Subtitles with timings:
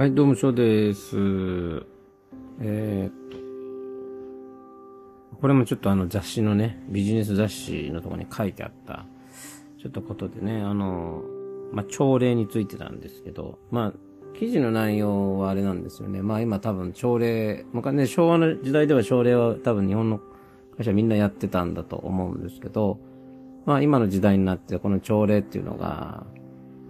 [0.00, 1.14] はい、どうも、そうです。
[2.58, 3.12] えー、
[5.38, 9.04] これもちょっとあの雑誌のね、ビジネス雑誌のとこに書いてあった、
[9.78, 11.22] ちょっとことでね、あの、
[11.74, 16.22] まあ、朝礼についてなんですけど、まあ、記事の内容はあれなんですよね。
[16.22, 20.18] まあ今多分朝礼、昔ね、昭和の時代では朝礼は多分日本の
[20.78, 22.98] 会社みんなやってたんだと思うんですけど、
[23.66, 26.24] まあ今の時代になってこの朝礼っていうのが、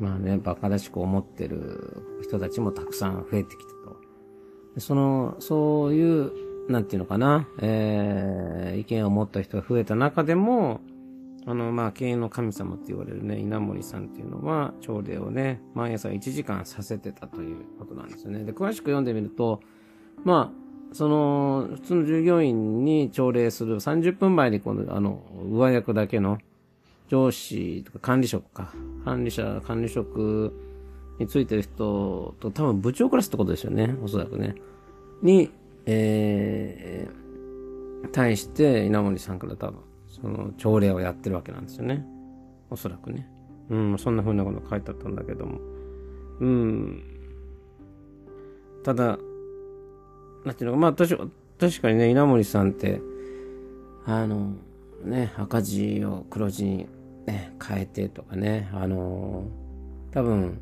[0.01, 4.81] まあね、馬鹿らしく思ってる人たちもたくさん増えてきたと。
[4.81, 6.33] その、そういう、
[6.71, 10.81] なんていうのかな、えー、意見を持った人が増えた中でも、
[11.47, 18.45] あの、まあ、経営の神様って言われるね、稲森さんっていうのは、朝礼をね、毎朝1時間させてたということなんですよね。
[18.45, 19.61] で、詳しく読んでみると、
[20.25, 26.39] まあ、その、普通の従業員に朝礼する30分前に、この、あの、上役だけの
[27.11, 28.73] 上司とか管理職か、
[29.05, 30.53] 管理者、管理職
[31.19, 34.55] についてる人と、多分部長クラスってことですよね、おそらくね。
[35.21, 35.51] に、
[35.87, 42.07] えー、対して稲森さんから多分、その朝礼をやってるわけなんですよね。
[42.71, 43.29] おそらくね。
[43.71, 45.59] うん、そんな風なこと書いてあったんだけども。
[46.39, 47.03] うん。
[48.85, 49.19] ただ、
[50.45, 51.27] なんていうのか、まあ確か
[51.59, 53.03] 確かにね、稲森さんって、
[54.07, 54.55] あの、
[55.05, 56.87] ね、赤字を黒字に、
[57.27, 59.45] ね、変えてとかね、あの、
[60.13, 60.61] 多分、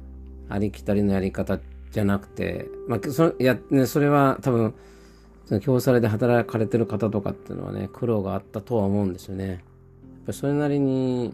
[0.48, 4.74] ありきたりのやり方じゃなくて、まあ、そや、ね、それは多分、
[5.46, 9.48] その京サレで働かれてる方とかっていうのはね、苦労があったとは思うんですよね。
[9.48, 9.58] やっ
[10.26, 11.32] ぱそれなりに、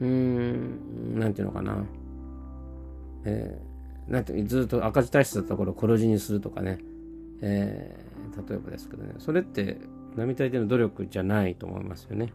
[0.00, 1.84] うん、なんていうのかな。
[3.24, 6.78] えー、なんてずっと赤字体質だったところ黒字にするとかね。
[7.40, 9.14] えー、例えばですけどね。
[9.18, 9.78] それって、
[10.16, 12.32] 並大抵の努力じゃないと思いますよね。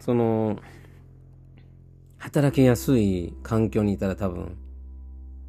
[0.00, 0.58] その、
[2.18, 4.56] 働きやすい環境にいたら多分、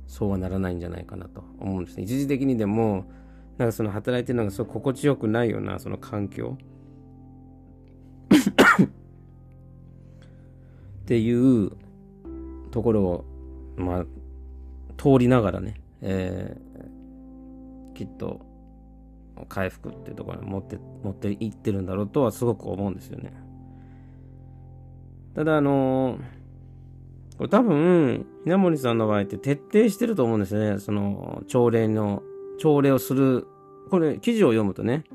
[0.08, 2.04] そうはならないんじゃないかなと思うんですね。
[2.04, 3.06] 一時的にでも、
[3.58, 6.58] なんかその働いてるのがそう心地よくないようなその環境
[11.04, 11.72] っていう
[12.72, 13.26] ところを、
[13.78, 14.06] まあ、
[14.98, 18.42] 通りながらね、えー、きっと
[19.48, 23.34] 回復っていうところに持って、持っていってるんだろうとはすごく思うんですよね。
[25.36, 26.20] ただあの
[27.42, 30.78] これ多分、稲森さんの場合って徹底してると思うんですね。
[30.78, 32.22] その、朝礼の、
[32.60, 33.48] 朝礼をする。
[33.90, 35.06] これ、記事を読むとね、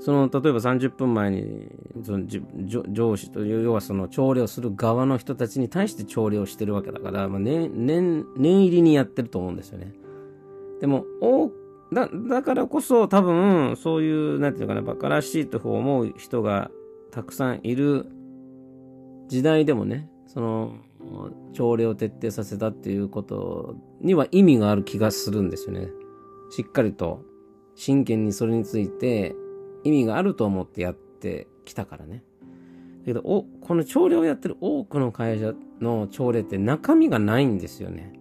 [0.00, 1.70] その、例えば30分前に、
[2.02, 9.94] その上司という、要はその、朝礼をする側の人たちに対して朝礼をしてるわけだから、まあ、年、年、念入りにやってると思うんですよね。
[10.78, 11.50] でも、お
[11.90, 16.70] だ、だからこそ多分、そういう、なんていうのかな、馬鹿らしいと思う人が
[17.10, 18.04] たくさんいる
[19.34, 20.76] 時代でもね、その、
[21.54, 25.88] 朝礼を徹底させたっていうことには意味がある気がするんですよね。
[26.50, 27.24] しっかりと
[27.74, 29.34] 真剣にそれについて
[29.82, 32.22] 意味があると思ってやってきたからね。
[33.00, 38.12] だけど、お、この朝礼をやってる多くの会社の朝礼って中身がないんですよね。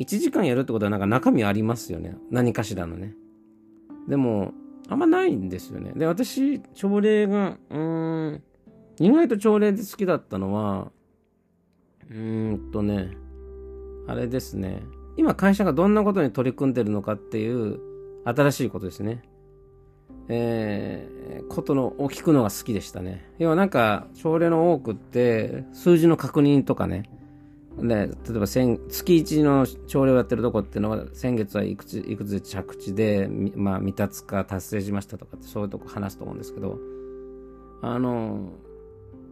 [0.00, 2.16] 1時間やるってことはなんか中身ありますよね。
[2.32, 3.14] 何かしらのね。
[4.08, 4.52] でも、
[4.88, 5.92] あんまないんですよね。
[5.94, 8.42] で、私、朝礼が、うーん、
[8.98, 10.90] 意外と朝礼で好きだったのは、
[12.10, 13.10] うーんとね、
[14.06, 14.82] あれですね。
[15.16, 17.80] 今会社がどんなことに取り組んでるのかっていう
[18.24, 19.22] 新しいことですね。
[20.28, 23.30] えー、ことのを聞くのが好きでしたね。
[23.38, 27.10] 要はなんか、朝礼の多くって、数字の確認とかね。
[27.78, 36.78] で、例えば先、月1の朝礼をやってるとこっていうのは、先月はいくつ、いくつ着地で、まあ、未達化達成しましたとかって、そういうとこ話すと思うんですけど、
[37.82, 38.52] あの、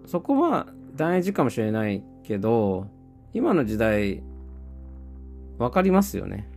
[0.06, 2.86] そこは大事かもしれないけど、
[3.32, 4.22] 今の時代、
[5.58, 6.48] わかりますよね。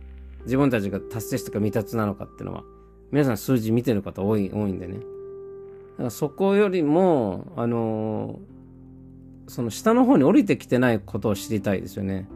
[0.44, 2.64] 自分たちが達成したか未達なのかっていうのは。
[3.12, 4.94] 皆さん数字見てる方多い、多いんでね。
[4.94, 5.04] だか
[6.04, 8.40] らそこよりも、あの、
[9.48, 12.28] その下の方に降りてきてないことを知りたいですよね。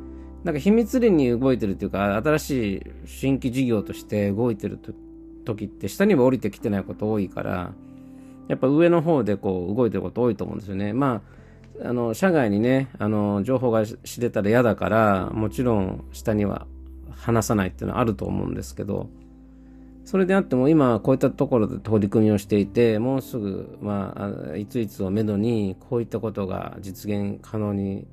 [0.45, 4.79] なんか秘密裏に動いてるっていうか、新しい新規事業として動いてる
[5.45, 7.75] 時って下には降りてきてないこと多いから、
[8.51, 10.93] やっぱ上の方でこう動いてること多いと思うんですよね。
[10.93, 11.23] ま
[11.81, 16.67] あ、あの、社外にね、あの、情報が知れたら嫌だから、もちろん下には
[17.13, 19.09] 話さないっていうのはあると思うんですけど、
[20.05, 28.09] それであっても今こういったところで取り組みをしていて、もうすぐ、まあ、いついつをめどにこういったことが実現可能に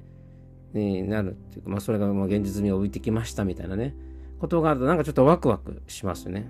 [0.74, 3.96] になるっていうか、まあそれがもう現実味を帯びてきましたみたいなね、
[4.40, 6.48] ことがあるとなんかちょっとワクワクしますね。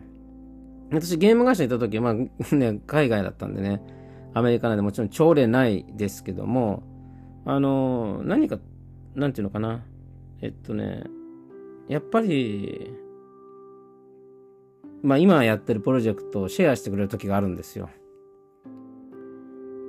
[0.91, 2.13] 私ゲーム会社にいた時は、まあ
[2.55, 3.81] ね、海外だったんでね、
[4.33, 6.83] アメリカなんでもちろん朝礼ないですけども、
[7.45, 8.59] あの、何か、
[9.15, 9.83] なんていうのかな、
[10.41, 11.03] えっとね、
[11.87, 12.93] やっぱり、
[15.01, 17.89] まあ今やってるプロジェクトをシェアしてくれる時があるんですよ。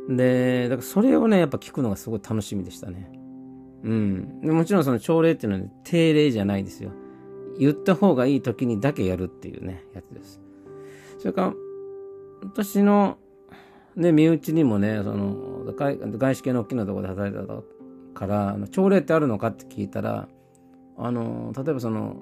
[0.09, 3.11] で、だからそれをね、やっぱ聞くのがすごい楽しみでしたね。
[3.85, 4.41] うん。
[4.43, 6.93] もちろんその朝礼っていうのは、ね、定例じゃないですよ。
[7.59, 10.41] 言った方がいい時にだけやるっていうね、やつです。
[11.19, 11.55] それから、
[12.43, 13.19] 私の、
[13.97, 20.29] ね、身内にもね、その、外資系の大きなところで働いてたから、朝礼ってあるのかって聞いたら、
[20.97, 22.17] あの、例えばその、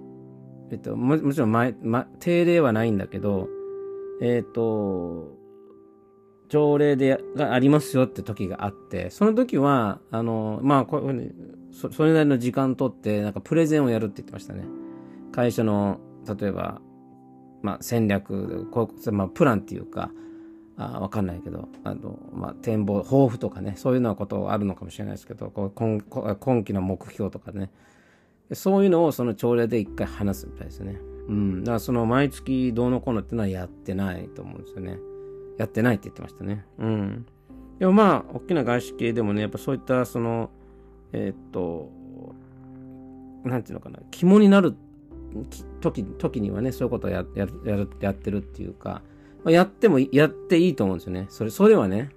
[0.70, 3.48] えっと、ももちろん前、ま、定例はないんだけど、
[4.20, 5.36] えっと、
[6.48, 11.32] 条例でがありますよって時があって、その時は、あの、まあ、こういうふうに、
[11.72, 14.64] そそれなりの時間とって、なんかプレゼンをやるって言ってましたね。
[15.32, 16.00] 会社の、
[16.38, 16.80] 例えば、
[17.62, 20.10] まあ、戦略、こうまあ、プランっていうか、
[20.78, 26.00] あわかんないけど、あの、まあ、展望、抱負とかね、そういうようなことあるのかもしれないですけど、こう今
[26.38, 27.70] 今期の目標とかね、
[28.52, 30.98] そういうのをその朝礼で一回話すみたいですね。
[31.28, 31.60] うん。
[31.60, 34.98] だからその毎月どうのこうのっていうのはやってないと思うんですよね。
[35.58, 36.66] やってないって言ってましたね。
[36.78, 37.26] うん。
[37.78, 40.50] でもまあ、大きな外資系でもね、やっぱそういった、その、
[41.12, 41.90] えー、っと、
[43.44, 44.74] なんていうのかな、肝になる
[45.80, 49.02] 時時にはね、そういうことをややややってるっていうか、
[49.44, 51.26] まあ、やっても、やっていいと思うんですよね。
[51.28, 52.10] それ、それはね、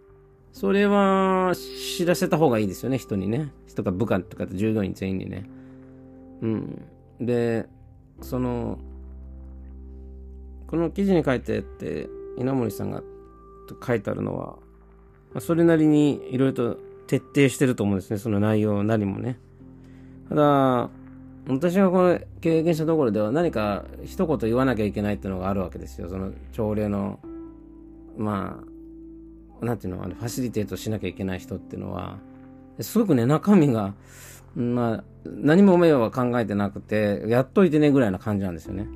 [0.52, 3.52] それは知らせた方がいいですよね、人にね。
[3.68, 5.50] 人か部下とか従業員全員にね。
[6.42, 6.82] うん。
[7.20, 7.68] で、
[8.22, 8.80] その、
[10.68, 13.04] この記事に書いてって、稲森さんが
[13.86, 14.58] 書いてあるのは、
[15.34, 16.78] まあ、それなりにいろいろと
[17.08, 19.40] 徹底してると思うんですね、その内容何もね。
[20.30, 20.90] ただ、
[21.50, 26.08] 私がこの経験したところでは何か一言言わなきゃいけないっていうのがあるわけですよ。
[26.08, 27.20] その朝礼の、
[28.18, 28.62] ま
[29.62, 32.20] あ、なんていうの、あのファシリテートしなきゃいけない人っていうのは、
[32.80, 33.96] すごくね、中身が、
[34.56, 38.88] まあ、何も迷惑は考えてなくて、やっといてねぐらいな感じなんですよね。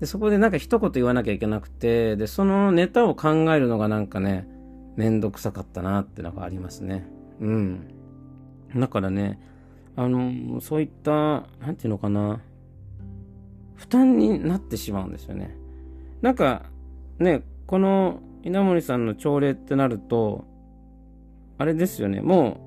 [0.00, 4.48] で、そこでなんか一言言わなきゃいけなくて、で、そのネタを考えるのがなんかね、
[4.96, 7.06] めんどくさかったなってのがありますね。
[7.40, 7.88] うん。
[8.74, 9.38] だからね、
[9.98, 11.10] あの、そういった、
[11.60, 12.40] なんていうのかな、
[13.74, 15.56] 負担になってしまうんですよね。
[16.22, 16.66] なんか、
[17.18, 20.44] ね、この稲森さんの朝礼ってなると、
[21.58, 22.60] あれですよね、も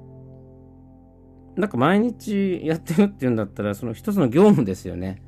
[1.55, 5.21] う、なんか毎日やってるっていうんだったら、その一つの業務ですよね。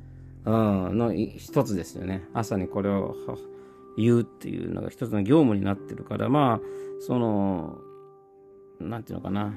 [0.44, 2.28] うん、の一つですよね。
[2.34, 3.16] 朝にこれを
[3.96, 6.66] 言うっていうのが一つの業務になってるから、まあ、
[7.00, 7.78] その、
[8.78, 9.54] なんていうのかな。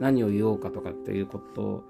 [0.00, 1.84] 何を言おうかとかっていうこと、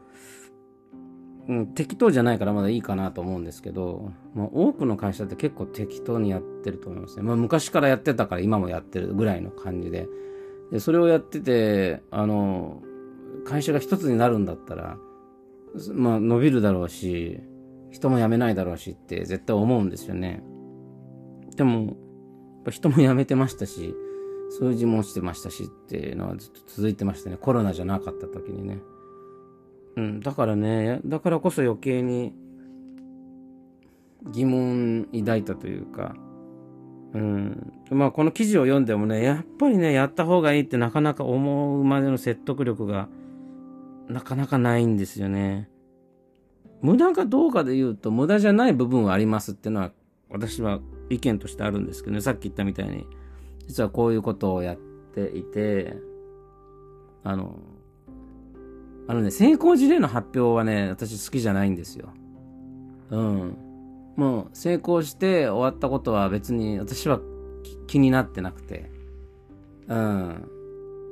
[1.48, 7.22] うん、適当じゃないからまだいいかなと思うんですけど、まあ、多くの会社って結構適当にやってると思いますね。
[7.22, 10.08] まあ、昔からやってたから今もやってるぐらいの感じで。
[10.72, 12.82] で、それをやってて、あの、
[13.46, 14.98] 会社が一つになるんだったら、
[15.94, 17.40] まあ、伸びるだろうし、
[17.90, 20.42] 人も辞めないだろうしって絶対思うんですよね。
[21.54, 21.94] でも、やっ
[22.64, 23.94] ぱ人も辞めてましたし、
[24.50, 27.36] 数字も落ちてましたしっていうのはずっと続いてましたね。
[27.36, 28.80] コロナじゃなかった時にね。
[29.96, 32.34] うん、だからね、だからこそ余計に
[34.32, 36.14] 疑問抱いたというか、
[37.14, 37.72] うん。
[37.90, 43.08] まあこの記事を読んでもね、やっぱりね、やった方がいいってなかなか思うまでの説得力が
[44.08, 45.68] なかなかないんですよね。
[46.82, 49.92] 無駄かどうかで言うと、無駄じゃない部分はありますっていうのは、
[50.28, 53.06] 私は意見としてあるんですけどね、さっき言ったみたいに、
[53.66, 55.96] 実はこういうことをやっていて、
[57.24, 57.58] あの、
[59.08, 62.08] あのね、成功事例の発表はね、私好きじゃないんですよ。
[63.10, 63.56] うん。
[64.16, 67.20] もう成功して終わったことは別に私は
[67.86, 68.90] 気になってなくて。
[69.88, 70.48] うん。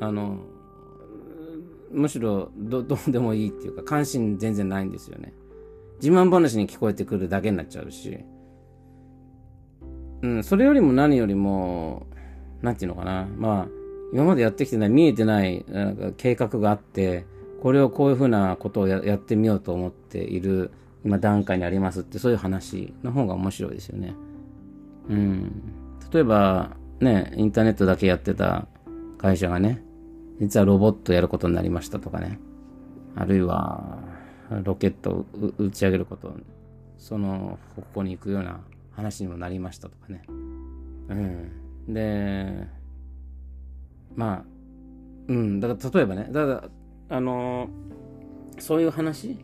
[0.00, 0.38] あの、
[1.92, 5.32] むしろど どうでもいいっていうか関心全然ないんですよね。
[6.02, 8.18] 自慢話に聞こえてくるだけになっちゃうし、
[10.22, 12.06] うん、それよりも何よりも、
[12.64, 13.68] なんていうのかな、まあ、
[14.12, 17.26] 今までやってきてない、見えてない、なんか計画があって、
[17.62, 20.70] これをこういうふうなことをやってみようと思っている、
[21.04, 24.14] 今段階にありますって、そういう話の方が面白いですよね。
[25.10, 25.52] うん。
[26.10, 28.66] 例えば、ね、インターネットだけやってた
[29.18, 29.82] 会社がね、
[30.40, 32.38] 実はロボットやることになりましたとかね。
[33.14, 33.98] あるいは、
[34.62, 35.26] ロケットを
[35.58, 36.34] 打ち上げること、
[36.96, 38.60] その方向に行くような
[38.92, 40.22] 話にもなりましたとかね。
[41.10, 41.63] うん。
[41.88, 42.66] で、
[44.14, 44.44] まあ、
[45.28, 46.68] うん、だから例えばね、だか
[47.08, 49.38] ら、あのー、そういう話？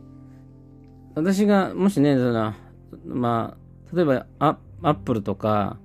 [1.15, 2.15] 私が、もしね、
[3.05, 3.57] ま
[3.91, 5.77] あ、例えばア、アップルとか、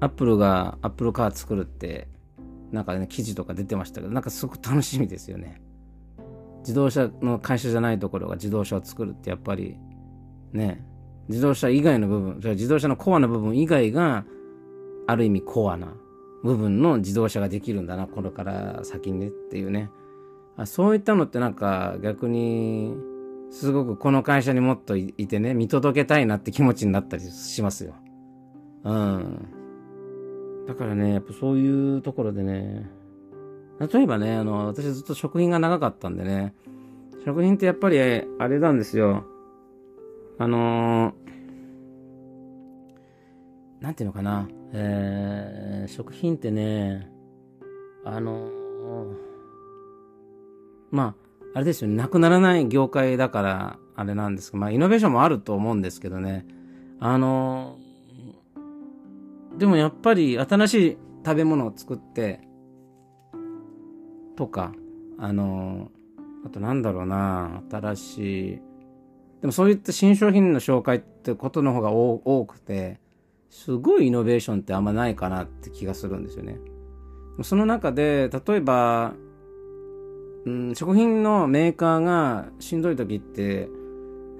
[0.00, 2.06] アップルがアップルカー作るって、
[2.70, 5.60] なんかね、記事とか出てましたけど、なんかすごく楽しみですよね。
[6.60, 9.76] 自動車の会社じゃないところが自動車を作るってやっぱり、
[10.52, 10.84] ね、
[11.28, 14.24] 自動車以外の部分、自動車のコアな部分以外が、
[15.08, 15.94] ある意味コアな
[16.44, 19.90] 部分の自動車ができるんだな、これから先にねっていうね。
[20.66, 22.94] そういったのってなんか逆に、
[23.50, 27.94] すごくこの会社にもっといてね、見届けたいなって気持ちになったりしますよ。
[28.84, 29.48] うん。
[30.66, 32.90] だからね、やっぱそういうところでね、
[33.80, 36.54] 例えばね、あの、私ずっと食品が長かったんでね、
[37.24, 39.24] 食品ってやっぱりあれなんですよ。
[40.38, 41.27] あのー、
[43.80, 47.08] なんていうのかな、えー、食品ってね、
[48.04, 49.14] あのー、
[50.90, 51.14] ま
[51.54, 56.46] あ、あれですよね、なくならない業界だから、あれなんですけど、まあ、イノベーションもあると思うんですけどね、
[56.98, 62.40] あのー、でもやっぱり新しい食べ物を作って、
[64.36, 64.72] とか、
[65.18, 65.90] あの、
[66.44, 68.60] あとなんだろうな、新しい、
[69.40, 73.00] でもそういった新商品の紹介ってことの方が多くて、
[73.50, 76.58] すごいイノベーションってあんまないかなって気がするんですよね。
[77.42, 79.14] その中で、例えば、
[80.44, 83.68] うん、食品のメーカーがしんどい時って、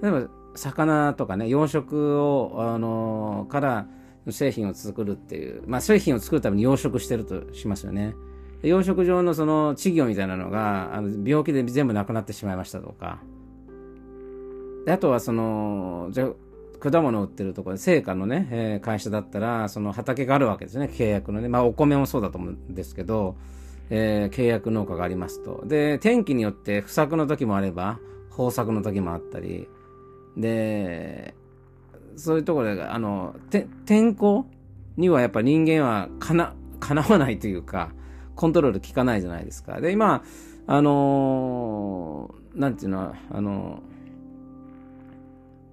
[0.02, 3.86] 例えば魚とかね、養殖を、あのー、から
[4.30, 8.14] 製品を作るっていう、まあ製品を作るために養殖してるとしますよね。
[8.62, 13.20] 養殖場のその稚魚みたいなのが、あの病気で全部なくなってしまいましたとか、
[14.84, 16.30] であとはその、じゃ
[16.78, 21.48] 果物売ってるところで、成果のね、えー、会社だったら、その畑があるわけですね、契約のね。
[21.48, 23.36] まあ、お米もそうだと思うんですけど、
[23.90, 25.64] えー、契約農家がありますと。
[25.66, 27.98] で、天気によって不作の時もあれば、
[28.30, 29.68] 豊作の時もあったり、
[30.36, 31.34] で、
[32.16, 33.34] そういうところで、あの、
[33.86, 34.46] 天候
[34.96, 37.90] にはやっぱ人間はかな、かなわないというか、
[38.36, 39.80] コントロール効かないじゃないですか。
[39.80, 40.22] で、今、
[40.66, 43.97] あのー、なんていうの、あのー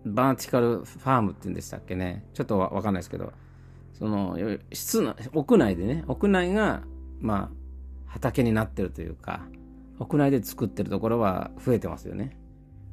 [0.05, 2.23] バーティカルファームって言うんでしたっけね。
[2.33, 3.33] ちょっとわかんないですけど、
[3.93, 4.37] その、
[4.71, 6.83] 室内、屋内でね、屋内が、
[7.19, 7.65] まあ、
[8.05, 9.41] 畑になってるというか、
[9.99, 12.37] 屋内で作ってるところは増えてますよね。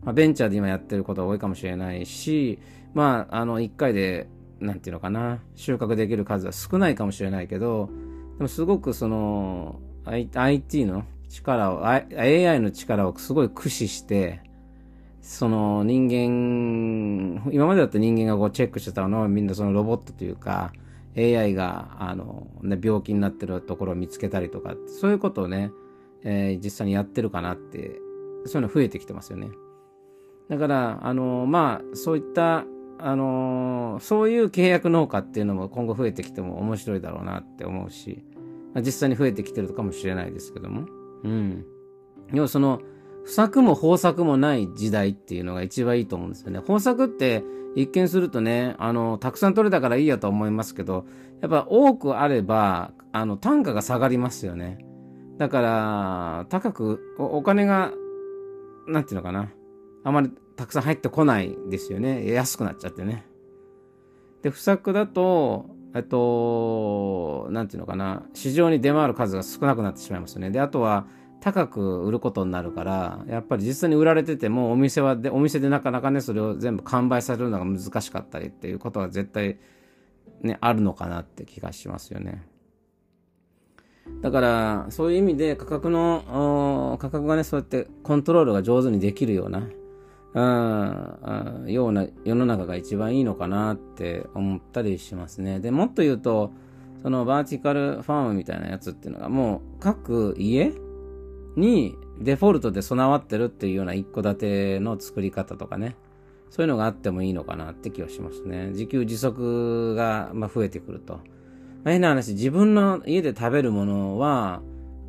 [0.03, 2.59] まあ、ベンチャーで今やってることが多いかもしれないし、
[2.95, 4.29] まあ、あの、一回で、
[4.61, 7.91] なんていうのかな、収穫できる数は少ないかもしれないけど、
[8.39, 14.41] でもすごくその、IT の力を、AI の力をすごい駆使して、
[15.23, 20.73] その人間、今までだった人間がこうチェックしてたのはみんなそのロボットというか
[21.17, 25.71] AI があの、ね、病気になってるところを見つけたりとか、そういうことをね、
[26.25, 28.01] えー、実際にやってるかなって、
[28.47, 29.51] そういうの増えてきてますよね。
[30.49, 32.65] だから、あの、まあ、そういった、
[32.99, 38.25] あの、そういう契約農家っていうのも今後増えてきても面白いだろうなって思うし、
[38.75, 40.87] まあ、実際に増えてきてるかもしれないですけども。
[41.25, 41.65] うん。
[42.33, 42.81] 要はその、
[43.25, 46.59] 不作も豊作もない時代っていうのが一番いいと思うんですよね。
[46.59, 51.07] 豊作って一見するとね、あの、たくさん取れたからいいやと思いますけど、
[51.41, 54.79] やっぱ多くあれば、あの、単価が下がりますよね。
[55.39, 57.93] だから、高くお、お金が、
[58.87, 59.51] なんていうのかな。
[60.05, 62.31] あまりたくさん入ってこないですよね。
[62.31, 63.25] 安くなっちゃってね。
[64.43, 68.25] で、不作だと、えっと、なんていうのかな。
[68.35, 70.51] 市場に出回る数が少なくなってしまいますよね。
[70.51, 71.07] で、あとは、
[71.43, 79.59] 高く売ることになるから、やっぱり実際に売られてても、お店はで、お店でなかなかね、それを全部完売されるのが難しかったりっていうことは絶対
[80.41, 82.47] ね、あるのかなって気がしますよね。
[84.21, 89.67] だから、そういう意味で価格の、価格がね、そうやってコントロールが上手にできるような、
[90.35, 95.59] うん、ような世の中が一番いいのかなって思ったりしますね。
[95.59, 96.53] で、もっと言うと、
[97.03, 100.73] そのバーティカルファームみたいなやつっていうのがもう各家
[101.57, 105.97] にデフォルトで備わってるっていうような一戸建ての作り方とかね。
[106.53, 108.69] そういうのがあってもいいのかなって気はしますね。
[108.69, 111.15] 自給自足が、ま増えてくると。
[111.15, 111.21] ま
[111.87, 114.61] あ、変な話、自分の家で食べるものは、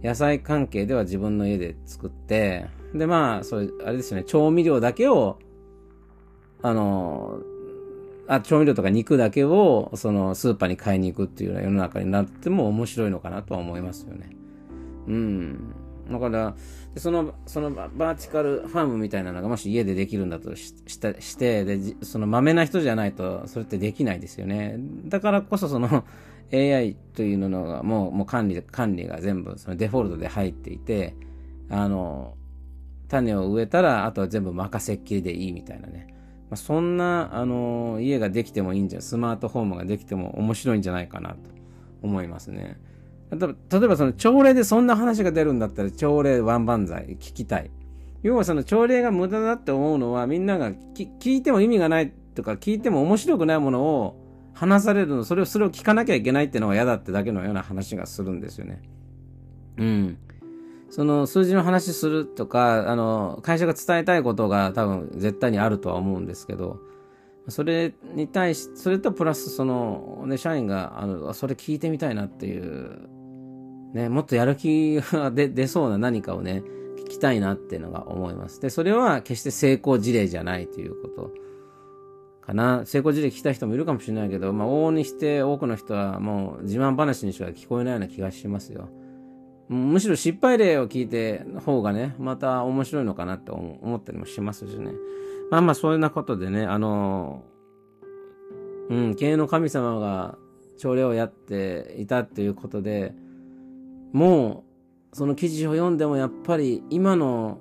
[0.02, 5.38] 野菜関係では自分の家で作って、で、まあ、そう、あれですよね、調味料だけを、
[6.62, 7.42] あの、
[8.30, 14.30] あ、調味料とか肉だけを、その、スーパーに買いに行くっていうような世の中になっても面白いのかなとは思いますよね。
[15.08, 15.76] うん。
[16.10, 16.56] だから、
[16.98, 24.78] その、そのバーティカルファームみたいなのがもし家でできるんだとししして、で、その豆な人じゃないと、それってできないですよね。
[25.06, 26.04] だからこそその
[26.52, 31.16] AI というのがもう、もう管理、管理が全部そのデフォルトで入っていて、
[31.70, 32.36] あの、
[33.08, 36.08] 種を植えたら、あとは全部任せっきりでいいみたいなね。
[36.50, 41.38] まあ、そんな、あの、家ができてもいいんじゃ、スマートフォームができても面白いんじゃないかなと
[42.02, 42.78] 思いますね。
[43.40, 47.72] 例えばその朝礼でそんな話が出るんだったら朝礼ワン万歳聞きたい。
[48.22, 54.24] 要はその朝礼が無駄だって思うのはみんなが聞いても意味がないとか聞いても面白くないものを
[54.54, 58.82] 話されるの、それを、それを聞かなきゃいけないっていうのが嫌だってだけのような話がするんですよね。
[59.78, 60.18] うん。
[60.90, 66.80] その数字の話するとか、あの、会社が伝えたいことが多分絶対にあるとは思うんですけど、
[67.48, 73.10] それに対し、それとプラスその、ね、社員が、あの、それ聞いてみたいなっていう、
[73.94, 76.64] ね、もっとやる気が出、 出そうな何かをね、
[76.98, 78.60] 聞きたいなっていうのが思います。
[78.60, 81.32] で、それは決して成功事例じゃないということ
[82.42, 82.86] かな。
[82.86, 88.90] 成功事例聞きたい人もいるかもしれないけど、まあ、往々にして多くの人はもう自慢話にしか聞こえないような気がしますよ。
[89.70, 94.92] むしろ失敗例を聞いて方がね、また面白いのかなって思ったりもしますしね。
[95.52, 97.44] まあまあ、そういうなことでね、あの、
[98.90, 100.38] うん、経営の神様が
[100.78, 103.14] 朝礼をやっていたっていうことで、
[104.14, 104.64] も
[105.12, 107.60] う、その記事を読んでもやっぱり今の、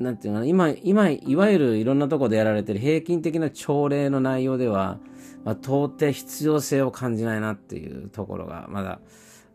[0.00, 4.98] なんていうかな、今、今、いわゆるいろんなとこでやられてる平均的な朝礼の内容では、
[5.44, 9.00] まあ、到底必要性を感じないなっていうところがまだ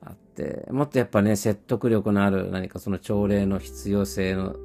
[0.02, 4.56] あって、もっとやっぱね、説得力のある何かその朝礼の必要性の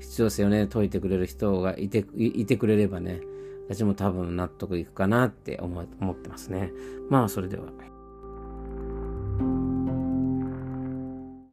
[0.00, 3.20] 必要性をね、解いてくれる人がいて、いてくれればね、
[3.68, 6.72] 私も多分納得いくかなって思思ってますね。
[7.08, 7.64] まあ、それでは。